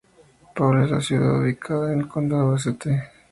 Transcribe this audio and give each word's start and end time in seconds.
Paul 0.55 0.83
es 0.83 0.89
una 0.91 0.99
ciudad 0.99 1.39
ubicada 1.41 1.93
en 1.93 1.99
el 1.99 2.07
condado 2.07 2.53
de 2.53 2.57
St. 2.57 3.03